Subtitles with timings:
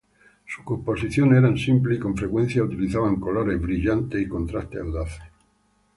[0.47, 5.21] Sus composiciones eran simples, y con frecuencia utilizan colores brillantes y contrastes audaces.